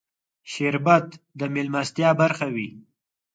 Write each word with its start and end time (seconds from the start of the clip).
شربت 0.51 1.07
د 1.39 1.41
مېلمستیا 1.53 2.09
برخه 2.21 2.47
وي 2.55 2.69